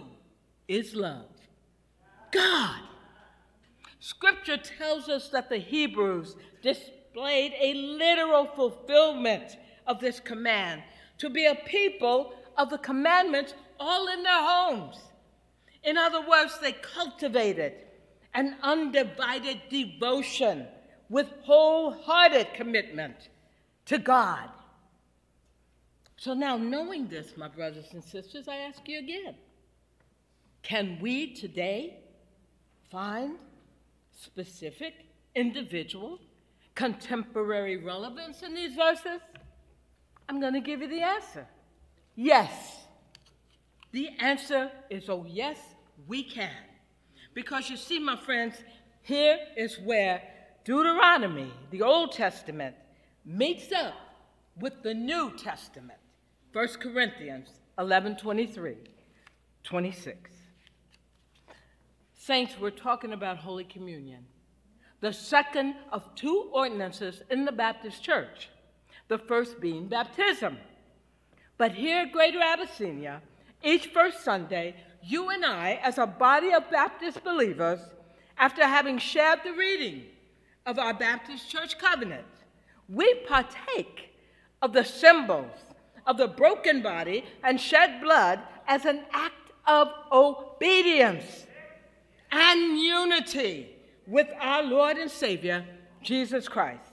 is 0.67 0.95
love? 0.95 1.25
God. 2.31 2.81
Scripture 3.99 4.57
tells 4.57 5.07
us 5.07 5.29
that 5.29 5.49
the 5.49 5.57
Hebrews 5.57 6.35
displayed 6.61 7.53
a 7.59 7.73
literal 7.73 8.45
fulfillment 8.45 9.57
of 9.87 9.99
this 9.99 10.19
command 10.19 10.83
to 11.19 11.29
be 11.29 11.45
a 11.45 11.55
people 11.55 12.33
of 12.57 12.69
the 12.69 12.77
commandments 12.77 13.53
all 13.79 14.07
in 14.07 14.23
their 14.23 14.41
homes. 14.41 14.97
In 15.83 15.97
other 15.97 16.21
words, 16.27 16.57
they 16.61 16.73
cultivated 16.73 17.73
an 18.33 18.55
undivided 18.61 19.61
devotion 19.69 20.67
with 21.09 21.27
wholehearted 21.43 22.53
commitment 22.53 23.29
to 23.85 23.97
God. 23.97 24.49
So 26.23 26.33
now, 26.33 26.55
knowing 26.55 27.09
this, 27.09 27.35
my 27.35 27.49
brothers 27.49 27.87
and 27.91 28.01
sisters, 28.01 28.47
I 28.47 28.55
ask 28.55 28.87
you 28.87 28.97
again 28.99 29.35
can 30.61 30.97
we 31.01 31.33
today 31.33 31.97
find 32.89 33.35
specific, 34.13 34.93
individual, 35.35 36.19
contemporary 36.75 37.75
relevance 37.75 38.41
in 38.41 38.53
these 38.53 38.73
verses? 38.73 39.19
I'm 40.29 40.39
going 40.39 40.53
to 40.53 40.61
give 40.61 40.79
you 40.79 40.87
the 40.87 41.01
answer 41.01 41.45
yes. 42.15 42.85
The 43.91 44.07
answer 44.17 44.71
is 44.89 45.09
oh, 45.09 45.25
yes, 45.27 45.57
we 46.07 46.23
can. 46.23 46.63
Because 47.33 47.69
you 47.69 47.75
see, 47.75 47.99
my 47.99 48.15
friends, 48.15 48.55
here 49.01 49.39
is 49.57 49.77
where 49.77 50.21
Deuteronomy, 50.63 51.51
the 51.69 51.81
Old 51.81 52.13
Testament, 52.13 52.77
meets 53.25 53.73
up 53.73 53.95
with 54.57 54.83
the 54.83 54.93
New 54.93 55.35
Testament. 55.35 55.99
1 56.53 56.67
Corinthians 56.79 57.49
11 57.79 58.15
23, 58.17 58.75
26. 59.63 60.31
Saints, 62.13 62.53
we're 62.61 62.69
talking 62.69 63.11
about 63.11 63.37
Holy 63.37 63.63
Communion, 63.63 64.23
the 65.01 65.11
second 65.11 65.73
of 65.91 66.13
two 66.13 66.51
ordinances 66.53 67.23
in 67.31 67.45
the 67.45 67.51
Baptist 67.51 68.03
Church, 68.03 68.49
the 69.07 69.17
first 69.17 69.59
being 69.59 69.87
baptism. 69.87 70.57
But 71.57 71.71
here 71.71 72.01
at 72.01 72.11
Greater 72.11 72.39
Abyssinia, 72.39 73.23
each 73.63 73.87
first 73.87 74.23
Sunday, 74.23 74.75
you 75.01 75.31
and 75.31 75.43
I, 75.43 75.79
as 75.81 75.97
a 75.97 76.05
body 76.05 76.53
of 76.53 76.69
Baptist 76.69 77.23
believers, 77.23 77.79
after 78.37 78.63
having 78.63 78.99
shared 78.99 79.39
the 79.43 79.53
reading 79.53 80.03
of 80.67 80.77
our 80.77 80.93
Baptist 80.93 81.49
church 81.49 81.79
covenant, 81.79 82.27
we 82.87 83.11
partake 83.27 84.13
of 84.61 84.71
the 84.71 84.83
symbols 84.83 85.72
of 86.05 86.17
the 86.17 86.27
broken 86.27 86.81
body 86.81 87.23
and 87.43 87.59
shed 87.59 88.01
blood 88.01 88.39
as 88.67 88.85
an 88.85 89.03
act 89.11 89.51
of 89.65 89.89
obedience 90.11 91.45
and 92.31 92.79
unity 92.79 93.69
with 94.07 94.27
our 94.39 94.63
Lord 94.63 94.97
and 94.97 95.09
Savior, 95.09 95.65
Jesus 96.01 96.47
Christ. 96.47 96.91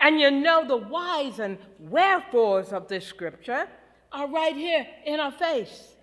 And 0.00 0.20
you 0.20 0.30
know, 0.30 0.66
the 0.66 0.76
whys 0.76 1.38
and 1.38 1.58
wherefores 1.78 2.72
of 2.72 2.88
this 2.88 3.06
scripture 3.06 3.68
are 4.12 4.28
right 4.28 4.56
here 4.56 4.86
in 5.04 5.20
our 5.20 5.32
face. 5.32 5.94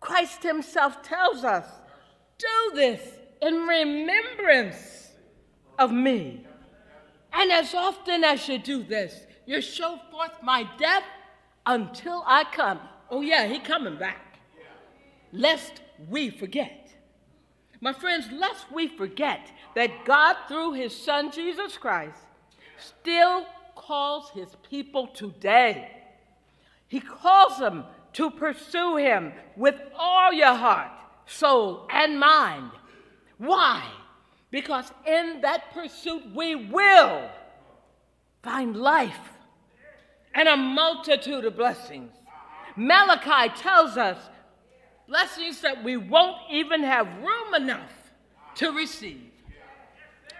Christ 0.00 0.42
Himself 0.42 1.02
tells 1.02 1.44
us, 1.44 1.66
Do 2.38 2.74
this 2.74 3.00
in 3.42 3.66
remembrance 3.66 5.10
of 5.78 5.92
me. 5.92 6.46
And 7.32 7.52
as 7.52 7.74
often 7.74 8.24
as 8.24 8.48
you 8.48 8.58
do 8.58 8.82
this, 8.82 9.26
you 9.46 9.60
show 9.60 9.98
forth 10.10 10.32
my 10.42 10.68
death 10.78 11.04
until 11.66 12.22
I 12.26 12.44
come. 12.44 12.80
Oh, 13.10 13.20
yeah, 13.20 13.46
He 13.46 13.58
coming 13.58 13.96
back. 13.96 14.38
Lest 15.32 15.80
we 16.08 16.30
forget. 16.30 16.82
My 17.82 17.92
friends, 17.92 18.30
lest 18.30 18.70
we 18.70 18.86
forget 18.86 19.50
that 19.74 20.04
God, 20.04 20.36
through 20.46 20.74
his 20.74 20.96
Son 20.96 21.32
Jesus 21.32 21.76
Christ, 21.76 22.20
still 22.78 23.44
calls 23.74 24.30
his 24.30 24.48
people 24.70 25.08
today. 25.08 25.90
He 26.86 27.00
calls 27.00 27.58
them 27.58 27.84
to 28.12 28.30
pursue 28.30 28.98
him 28.98 29.32
with 29.56 29.74
all 29.98 30.32
your 30.32 30.54
heart, 30.54 30.92
soul, 31.26 31.88
and 31.90 32.20
mind. 32.20 32.70
Why? 33.38 33.82
Because 34.52 34.92
in 35.04 35.40
that 35.40 35.72
pursuit 35.72 36.22
we 36.34 36.54
will 36.54 37.28
find 38.44 38.76
life 38.76 39.32
and 40.34 40.48
a 40.48 40.56
multitude 40.56 41.44
of 41.44 41.56
blessings. 41.56 42.12
Malachi 42.76 43.52
tells 43.56 43.96
us 43.96 44.18
blessings 45.06 45.60
that 45.60 45.84
we 45.84 45.96
won't 45.96 46.36
even 46.50 46.82
have 46.82 47.06
room 47.18 47.54
enough 47.54 47.92
to 48.56 48.70
receive. 48.72 49.30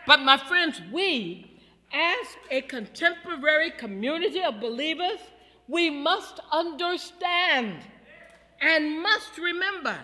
But, 0.06 0.20
my 0.20 0.36
friends, 0.36 0.80
we, 0.92 1.60
as 1.92 2.26
a 2.50 2.62
contemporary 2.62 3.70
community 3.70 4.42
of 4.42 4.60
believers, 4.60 5.18
we 5.68 5.90
must 5.90 6.40
understand 6.50 7.76
and 8.60 9.02
must 9.02 9.38
remember 9.38 9.98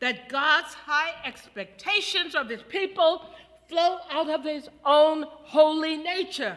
that 0.00 0.28
God's 0.28 0.74
high 0.74 1.14
expectations 1.24 2.34
of 2.34 2.48
his 2.48 2.62
people 2.62 3.26
flow 3.68 3.98
out 4.10 4.28
of 4.28 4.44
his 4.44 4.68
own 4.84 5.24
holy 5.28 5.96
nature. 5.96 6.56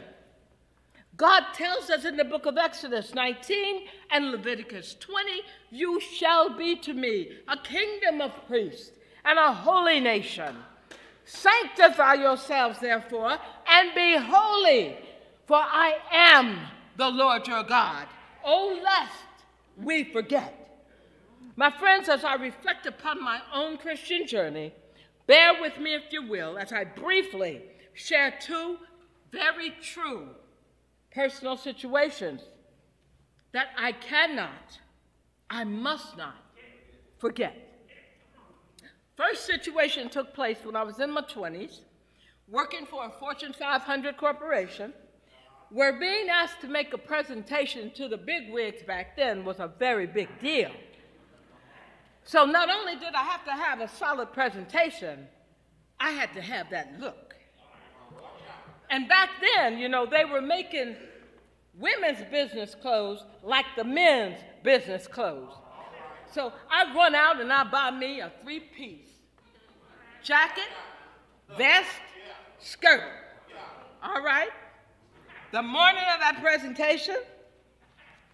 God 1.17 1.45
tells 1.55 1.89
us 1.89 2.05
in 2.05 2.15
the 2.15 2.23
book 2.23 2.45
of 2.45 2.59
Exodus 2.59 3.15
19 3.15 3.87
and 4.11 4.31
Leviticus 4.31 4.95
20, 4.99 5.41
You 5.71 5.99
shall 5.99 6.55
be 6.55 6.75
to 6.77 6.93
me 6.93 7.31
a 7.47 7.57
kingdom 7.57 8.21
of 8.21 8.31
priests 8.47 8.91
and 9.25 9.39
a 9.39 9.51
holy 9.51 9.99
nation. 9.99 10.55
Sanctify 11.25 12.13
yourselves, 12.13 12.79
therefore, 12.79 13.35
and 13.67 13.95
be 13.95 14.15
holy, 14.15 14.95
for 15.47 15.57
I 15.57 15.97
am 16.11 16.59
the 16.97 17.09
Lord 17.09 17.47
your 17.47 17.63
God. 17.63 18.05
Oh, 18.45 18.79
lest 18.83 19.13
we 19.83 20.03
forget. 20.03 20.53
My 21.55 21.71
friends, 21.71 22.09
as 22.09 22.23
I 22.23 22.35
reflect 22.35 22.85
upon 22.85 23.23
my 23.23 23.41
own 23.51 23.77
Christian 23.77 24.27
journey, 24.27 24.71
bear 25.25 25.59
with 25.59 25.79
me, 25.79 25.95
if 25.95 26.03
you 26.11 26.27
will, 26.27 26.59
as 26.59 26.71
I 26.71 26.83
briefly 26.83 27.63
share 27.95 28.35
two 28.39 28.77
very 29.31 29.73
true 29.81 30.29
personal 31.17 31.57
situations 31.57 32.41
that 33.51 33.69
I 33.75 33.91
cannot, 33.91 34.79
I 35.49 35.63
must 35.63 36.15
not 36.15 36.35
forget. 37.17 37.55
First 39.15 39.47
situation 39.47 40.09
took 40.09 40.35
place 40.35 40.59
when 40.63 40.75
I 40.75 40.83
was 40.83 40.99
in 40.99 41.09
my 41.09 41.21
20s, 41.21 41.79
working 42.47 42.85
for 42.85 43.03
a 43.03 43.09
Fortune 43.09 43.51
500 43.51 44.15
corporation, 44.15 44.93
where 45.71 45.99
being 45.99 46.29
asked 46.29 46.61
to 46.61 46.67
make 46.67 46.93
a 46.93 46.99
presentation 46.99 47.89
to 47.95 48.07
the 48.07 48.17
big 48.17 48.53
wigs 48.53 48.83
back 48.83 49.17
then 49.17 49.43
was 49.43 49.59
a 49.59 49.71
very 49.79 50.05
big 50.05 50.29
deal. 50.39 50.71
So 52.25 52.45
not 52.45 52.69
only 52.69 52.93
did 52.93 53.15
I 53.15 53.23
have 53.23 53.43
to 53.45 53.53
have 53.53 53.79
a 53.81 53.87
solid 53.87 54.33
presentation, 54.33 55.27
I 55.99 56.11
had 56.11 56.31
to 56.35 56.41
have 56.41 56.69
that 56.69 56.99
look. 56.99 57.26
And 58.89 59.07
back 59.07 59.29
then, 59.41 59.77
you 59.77 59.89
know, 59.89 60.05
they 60.05 60.25
were 60.25 60.41
making 60.41 60.95
women's 61.77 62.23
business 62.31 62.75
clothes 62.75 63.23
like 63.43 63.65
the 63.75 63.83
men's 63.83 64.39
business 64.63 65.07
clothes. 65.07 65.53
So 66.31 66.51
I 66.69 66.93
run 66.93 67.15
out 67.15 67.39
and 67.39 67.51
I 67.51 67.63
buy 67.63 67.91
me 67.91 68.19
a 68.19 68.31
three 68.41 68.59
piece 68.59 69.09
jacket, 70.23 70.67
vest, 71.57 71.89
skirt. 72.59 73.01
All 74.03 74.21
right? 74.21 74.49
The 75.51 75.61
morning 75.61 76.03
of 76.13 76.19
that 76.19 76.39
presentation, 76.41 77.15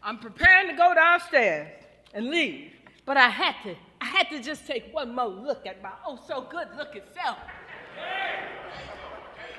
I'm 0.02 0.18
preparing 0.18 0.70
to 0.70 0.76
go 0.76 0.94
downstairs 0.96 1.70
and 2.14 2.30
leave. 2.30 2.72
But 3.06 3.18
I 3.18 3.30
had 3.30 3.56
to, 3.64 3.76
I 4.02 4.06
had 4.06 4.30
to 4.30 4.42
just 4.42 4.66
take 4.66 4.94
one 4.94 5.14
more 5.14 5.28
look 5.28 5.68
at 5.68 5.82
my 5.84 5.92
oh 6.06 6.20
so 6.28 6.48
good 6.50 6.68
looking 6.78 7.04
self. 7.14 7.38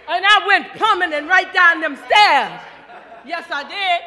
And 0.09 0.25
I 0.27 0.47
went 0.47 0.73
plummeting 0.75 1.29
right 1.29 1.53
down 1.53 1.81
them 1.81 1.97
stairs. 1.97 2.61
Yes, 3.27 3.47
I 3.51 3.63
did. 3.65 4.03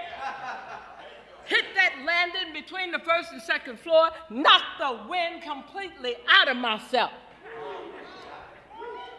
Hit 1.45 1.65
that 1.75 1.93
landing 2.05 2.53
between 2.53 2.91
the 2.91 2.99
first 2.99 3.31
and 3.31 3.41
second 3.41 3.79
floor, 3.79 4.10
knocked 4.29 4.79
the 4.79 4.99
wind 5.10 5.41
completely 5.41 6.15
out 6.29 6.49
of 6.49 6.57
myself. 6.57 7.12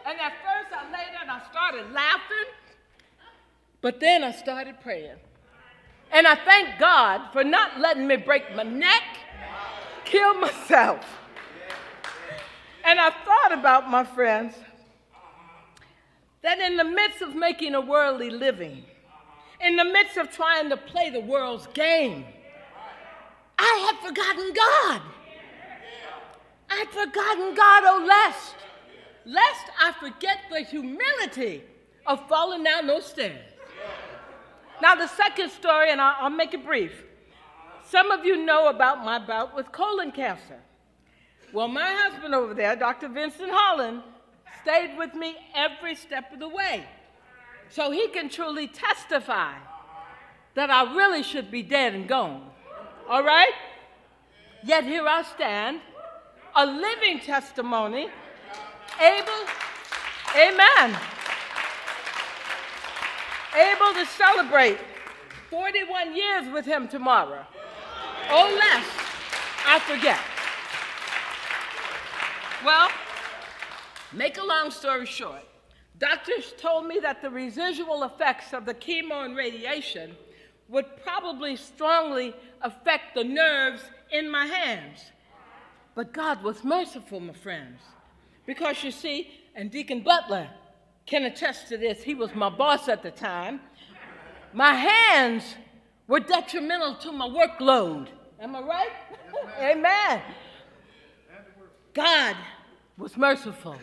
And 0.05 0.19
at 0.19 0.33
first 0.43 0.73
I 0.73 0.85
lay 0.85 1.05
there 1.11 1.21
and 1.21 1.31
I 1.31 1.41
started 1.51 1.91
laughing, 1.91 2.53
but 3.81 3.99
then 3.99 4.23
I 4.23 4.31
started 4.31 4.79
praying. 4.81 5.17
And 6.11 6.25
I 6.25 6.35
thank 6.35 6.79
God 6.79 7.31
for 7.33 7.43
not 7.43 7.79
letting 7.79 8.07
me 8.07 8.15
break 8.15 8.55
my 8.55 8.63
neck, 8.63 9.03
kill 10.05 10.35
myself. 10.35 11.05
And 12.85 12.99
I 12.99 13.09
thought 13.09 13.53
about 13.53 13.89
my 13.89 14.03
friends 14.03 14.55
that 16.41 16.59
in 16.59 16.77
the 16.77 16.83
midst 16.83 17.21
of 17.21 17.35
making 17.35 17.75
a 17.75 17.81
worldly 17.81 18.29
living, 18.29 18.83
in 19.61 19.75
the 19.75 19.83
midst 19.83 20.17
of 20.17 20.31
trying 20.31 20.69
to 20.69 20.77
play 20.77 21.09
the 21.09 21.19
world's 21.19 21.67
game, 21.67 22.25
I 23.57 23.91
had 23.91 24.07
forgotten 24.07 24.53
God. 24.53 25.01
I 26.69 26.75
had 26.75 26.89
forgotten 26.89 27.55
God, 27.55 27.83
oh, 27.85 28.05
lest, 28.07 28.55
lest 29.25 29.65
I 29.81 29.91
forget 29.93 30.37
the 30.49 30.61
humility 30.61 31.63
of 32.05 32.25
falling 32.29 32.63
down 32.63 32.87
those 32.87 33.05
stairs. 33.05 33.51
Now, 34.81 34.95
the 34.95 35.07
second 35.07 35.49
story, 35.49 35.91
and 35.91 35.99
I'll, 35.99 36.15
I'll 36.21 36.29
make 36.29 36.53
it 36.53 36.63
brief. 36.63 37.03
Some 37.83 38.11
of 38.11 38.23
you 38.23 38.45
know 38.45 38.69
about 38.69 39.03
my 39.03 39.19
bout 39.19 39.55
with 39.55 39.71
colon 39.71 40.11
cancer. 40.11 40.59
Well, 41.51 41.67
my 41.67 41.91
husband 41.91 42.33
over 42.33 42.53
there, 42.53 42.75
Dr. 42.75 43.09
Vincent 43.09 43.49
Holland, 43.51 44.03
stayed 44.61 44.97
with 44.97 45.13
me 45.13 45.35
every 45.55 45.95
step 45.95 46.33
of 46.33 46.39
the 46.39 46.49
way. 46.49 46.85
So 47.69 47.91
he 47.91 48.07
can 48.09 48.29
truly 48.29 48.67
testify 48.67 49.53
that 50.55 50.69
I 50.69 50.95
really 50.95 51.23
should 51.23 51.51
be 51.51 51.61
dead 51.61 51.93
and 51.93 52.07
gone. 52.07 52.49
All 53.07 53.23
right? 53.23 53.53
Yet 54.63 54.83
here 54.83 55.07
I 55.07 55.23
stand, 55.23 55.79
a 56.55 56.65
living 56.65 57.19
testimony, 57.19 58.09
able, 58.99 59.45
amen, 60.35 60.97
able 63.55 63.93
to 63.93 64.05
celebrate 64.05 64.79
41 65.49 66.15
years 66.15 66.53
with 66.53 66.65
him 66.65 66.87
tomorrow. 66.87 67.45
Oh, 68.29 68.55
less, 68.59 68.85
I 69.65 69.79
forget. 69.79 70.19
Well, 72.65 72.89
make 74.13 74.37
a 74.37 74.43
long 74.43 74.71
story 74.71 75.05
short, 75.05 75.43
Doctors 75.99 76.53
told 76.57 76.87
me 76.87 76.99
that 77.01 77.21
the 77.21 77.29
residual 77.29 78.03
effects 78.03 78.53
of 78.53 78.65
the 78.65 78.73
chemo 78.73 79.25
and 79.25 79.35
radiation 79.35 80.15
would 80.69 80.85
probably 81.03 81.57
strongly 81.57 82.33
affect 82.61 83.15
the 83.15 83.23
nerves 83.23 83.81
in 84.11 84.31
my 84.31 84.45
hands. 84.45 85.11
But 85.95 86.13
God 86.13 86.41
was 86.41 86.63
merciful, 86.63 87.19
my 87.19 87.33
friends. 87.33 87.81
Because 88.45 88.81
you 88.81 88.91
see, 88.91 89.29
and 89.55 89.69
Deacon 89.69 90.01
Butler 90.01 90.49
can 91.05 91.25
attest 91.25 91.67
to 91.67 91.77
this, 91.77 92.01
he 92.01 92.15
was 92.15 92.33
my 92.33 92.49
boss 92.49 92.87
at 92.87 93.03
the 93.03 93.11
time. 93.11 93.59
My 94.53 94.73
hands 94.73 95.43
were 96.07 96.21
detrimental 96.21 96.95
to 96.95 97.11
my 97.11 97.27
workload. 97.27 98.07
Am 98.39 98.55
I 98.55 98.61
right? 98.61 98.91
Amen. 99.59 100.21
God 101.93 102.37
was 102.97 103.17
merciful. 103.17 103.75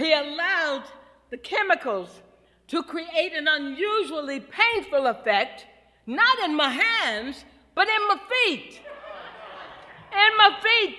He 0.00 0.14
allowed 0.14 0.84
the 1.28 1.36
chemicals 1.36 2.08
to 2.68 2.82
create 2.82 3.34
an 3.34 3.46
unusually 3.46 4.40
painful 4.40 5.06
effect, 5.08 5.66
not 6.06 6.38
in 6.38 6.56
my 6.56 6.70
hands, 6.70 7.44
but 7.74 7.86
in 7.86 8.08
my 8.08 8.18
feet. 8.30 8.80
In 10.12 10.36
my 10.38 10.58
feet. 10.62 10.96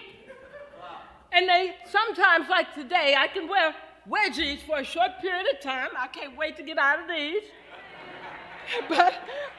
And 1.32 1.50
they 1.50 1.76
sometimes, 1.90 2.48
like 2.48 2.76
today, 2.76 3.16
I 3.18 3.28
can 3.28 3.48
wear 3.48 3.74
wedgies 4.08 4.60
for 4.68 4.78
a 4.78 4.84
short 4.84 5.20
period 5.20 5.48
of 5.52 5.60
time. 5.62 5.90
I 5.98 6.06
can't 6.08 6.38
wait 6.38 6.56
to 6.58 6.64
get 6.64 6.78
out 6.78 7.00
of 7.00 7.08
these. 7.08 7.44
but 8.88 9.16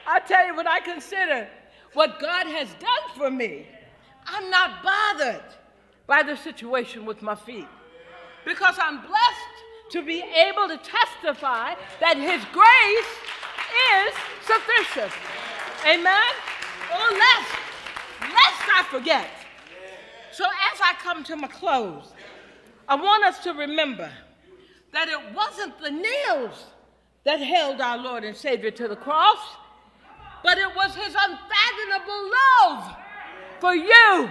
I 0.07 0.21
tell 0.21 0.47
you 0.47 0.55
what 0.55 0.67
I 0.67 0.79
consider 0.79 1.49
what 1.93 2.17
God 2.21 2.47
has 2.47 2.69
done 2.75 3.17
for 3.17 3.29
me. 3.29 3.67
I'm 4.25 4.49
not 4.49 4.81
bothered 4.81 5.43
by 6.07 6.23
the 6.23 6.37
situation 6.37 7.05
with 7.05 7.21
my 7.21 7.35
feet 7.35 7.67
because 8.45 8.75
I'm 8.79 9.01
blessed 9.01 9.53
to 9.91 10.01
be 10.01 10.21
able 10.21 10.67
to 10.67 10.77
testify 10.77 11.75
that 11.99 12.17
His 12.17 12.43
grace 12.51 13.13
is 13.93 14.13
sufficient. 14.45 15.13
Amen? 15.85 16.33
Oh, 16.91 17.09
lest, 17.11 18.31
lest 18.33 18.63
I 18.73 18.83
forget. 18.89 19.27
So 20.31 20.45
as 20.45 20.81
I 20.81 20.93
come 21.01 21.23
to 21.25 21.35
my 21.35 21.47
close, 21.47 22.13
I 22.87 22.95
want 22.95 23.23
us 23.23 23.39
to 23.43 23.53
remember 23.53 24.09
that 24.91 25.09
it 25.09 25.19
wasn't 25.35 25.79
the 25.79 25.91
nails 25.91 26.65
that 27.23 27.39
held 27.39 27.81
our 27.81 27.97
Lord 27.97 28.23
and 28.23 28.35
Savior 28.35 28.71
to 28.71 28.87
the 28.87 28.95
cross, 28.95 29.39
but 30.43 30.57
it 30.57 30.75
was 30.75 30.95
his 30.95 31.15
unfathomable 31.15 32.31
love 32.61 32.95
for 33.59 33.75
you 33.75 34.29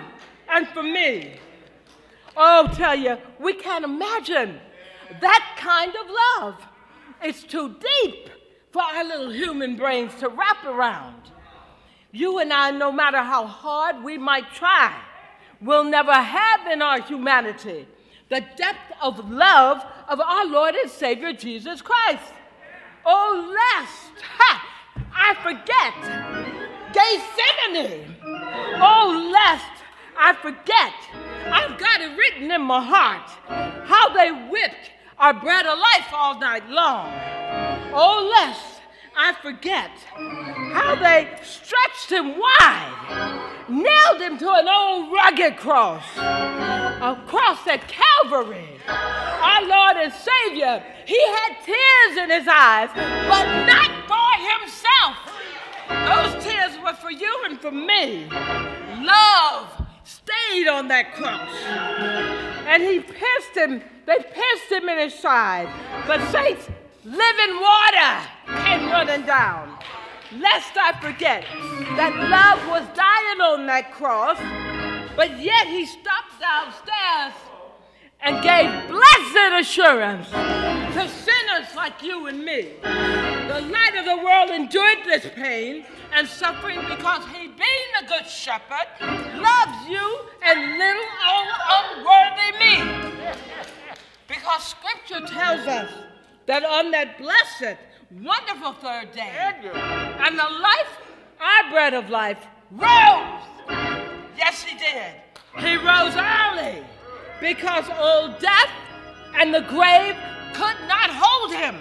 and 0.50 0.68
for 0.68 0.82
me. 0.82 1.38
Oh, 2.36 2.68
tell 2.74 2.96
you, 2.96 3.18
we 3.38 3.54
can't 3.54 3.84
imagine 3.84 4.58
that 5.20 5.56
kind 5.58 5.92
of 5.94 6.42
love. 6.42 6.62
It's 7.22 7.42
too 7.42 7.76
deep 8.02 8.30
for 8.70 8.82
our 8.82 9.04
little 9.04 9.30
human 9.30 9.76
brains 9.76 10.14
to 10.20 10.28
wrap 10.28 10.64
around. 10.64 11.30
You 12.10 12.38
and 12.38 12.52
I, 12.52 12.70
no 12.70 12.90
matter 12.92 13.18
how 13.18 13.46
hard 13.46 14.02
we 14.02 14.18
might 14.18 14.52
try, 14.54 14.98
will 15.60 15.84
never 15.84 16.12
have 16.12 16.66
in 16.66 16.82
our 16.82 17.00
humanity 17.00 17.86
the 18.28 18.44
depth 18.56 18.92
of 19.02 19.30
love 19.30 19.84
of 20.08 20.20
our 20.20 20.46
Lord 20.46 20.74
and 20.74 20.90
Savior 20.90 21.32
Jesus 21.32 21.82
Christ. 21.82 22.32
Oh, 23.04 23.54
lest 23.54 24.24
ha, 24.38 24.66
I 25.14 25.34
forget 25.42 25.94
Gethsemane. 26.92 28.16
Oh, 28.80 29.30
lest 29.32 29.84
I 30.16 30.34
forget. 30.34 31.31
I've 31.46 31.78
got 31.78 32.00
it 32.00 32.16
written 32.16 32.50
in 32.50 32.62
my 32.62 32.82
heart 32.82 33.28
how 33.86 34.12
they 34.14 34.30
whipped 34.30 34.90
our 35.18 35.34
bread 35.34 35.66
of 35.66 35.78
life 35.78 36.12
all 36.12 36.38
night 36.38 36.68
long. 36.68 37.12
Oh, 37.94 38.30
lest 38.32 38.80
I 39.16 39.34
forget 39.42 39.90
how 40.72 40.94
they 40.96 41.28
stretched 41.42 42.10
him 42.10 42.38
wide, 42.38 43.66
nailed 43.68 44.20
him 44.20 44.38
to 44.38 44.50
an 44.50 44.68
old 44.68 45.12
rugged 45.12 45.56
cross, 45.56 46.04
a 46.16 47.22
cross 47.26 47.66
at 47.66 47.86
Calvary. 47.88 48.80
Our 48.88 49.66
Lord 49.66 49.96
and 49.98 50.12
Savior, 50.12 50.82
he 51.04 51.20
had 51.28 51.56
tears 51.64 52.16
in 52.16 52.30
his 52.30 52.48
eyes, 52.48 52.90
but 52.94 53.66
not 53.66 53.90
for 54.08 54.32
himself. 54.50 55.32
Those 55.88 56.44
tears 56.44 56.78
were 56.82 56.94
for 56.94 57.10
you 57.10 57.42
and 57.44 57.60
for 57.60 57.70
me. 57.70 58.28
Love 59.02 59.71
on 60.68 60.88
that 60.88 61.14
cross. 61.14 61.48
And 62.66 62.82
he 62.82 63.00
pierced 63.00 63.56
him, 63.56 63.82
they 64.06 64.18
pierced 64.18 64.70
him 64.70 64.88
in 64.88 64.98
his 64.98 65.14
side. 65.14 65.68
But 66.06 66.20
saints, 66.30 66.68
living 67.04 67.54
water 67.60 68.12
came 68.62 68.88
running 68.90 69.26
down. 69.26 69.78
Lest 70.38 70.76
I 70.76 70.92
forget 71.00 71.44
that 71.96 72.12
love 72.28 72.60
was 72.68 72.84
dying 72.96 73.40
on 73.40 73.66
that 73.66 73.92
cross, 73.92 74.38
but 75.16 75.40
yet 75.40 75.66
he 75.66 75.84
stopped 75.84 76.40
downstairs 76.40 77.34
and 78.22 78.42
gave 78.42 78.70
blessed 78.88 79.60
assurance 79.60 80.28
to 80.30 81.08
sinners 81.08 81.74
like 81.74 82.02
you 82.02 82.26
and 82.28 82.44
me. 82.44 82.74
The 82.82 83.60
light 83.60 83.94
of 83.98 84.04
the 84.04 84.24
world 84.24 84.50
endured 84.50 84.98
this 85.04 85.26
pain 85.34 85.84
and 86.12 86.26
suffering 86.26 86.80
because 86.88 87.24
he, 87.32 87.48
being 87.48 87.88
the 88.00 88.06
good 88.06 88.26
shepherd, 88.26 88.86
loves 89.00 89.88
you 89.88 90.20
and 90.42 90.78
little 90.78 91.02
unworthy 91.78 92.58
me. 92.58 93.34
Because 94.28 94.62
scripture 94.62 95.26
tells 95.26 95.66
us 95.66 95.90
that 96.46 96.64
on 96.64 96.90
that 96.92 97.18
blessed, 97.18 97.76
wonderful 98.10 98.72
third 98.74 99.12
day, 99.12 99.32
and 99.34 100.38
the 100.38 100.42
life, 100.42 100.98
our 101.40 101.70
bread 101.70 101.94
of 101.94 102.08
life, 102.08 102.46
rose. 102.70 103.42
Yes, 104.36 104.62
he 104.62 104.78
did. 104.78 105.14
He 105.58 105.76
rose 105.76 106.14
early 106.16 106.82
because 107.42 107.84
old 107.98 108.38
death 108.38 108.70
and 109.34 109.52
the 109.52 109.62
grave 109.62 110.16
could 110.54 110.76
not 110.86 111.10
hold 111.12 111.52
him. 111.52 111.76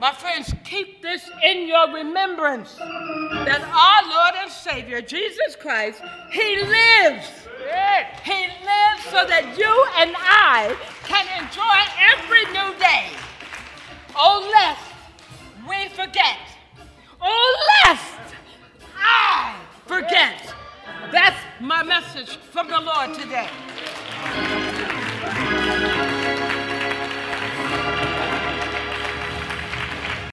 My 0.00 0.10
friends, 0.12 0.52
keep 0.64 1.00
this 1.02 1.30
in 1.44 1.68
your 1.68 1.92
remembrance 1.92 2.74
that 2.74 3.62
our 3.62 4.08
Lord 4.10 4.34
and 4.42 4.50
Savior, 4.50 5.00
Jesus 5.00 5.54
Christ, 5.54 6.00
He 6.32 6.56
lives. 6.56 7.28
He 8.24 8.48
lives 8.64 9.04
so 9.04 9.24
that 9.28 9.54
you 9.56 9.86
and 9.98 10.16
I 10.18 10.76
can 11.04 11.24
enjoy 11.38 11.78
every 12.10 12.44
new 12.46 12.76
day. 12.80 13.06
Oh, 14.16 14.50
lest 14.50 14.80
we 15.68 15.88
forget. 15.94 16.38
Oh, 17.20 17.82
lest 17.84 18.34
I 18.96 19.54
forget. 19.86 20.52
That's 21.12 21.38
my 21.60 21.84
message 21.84 22.36
from 22.36 22.68
the 22.68 22.80
Lord 22.80 23.14
today. 23.14 23.48
Thank 24.24 26.06
you. 26.06 26.11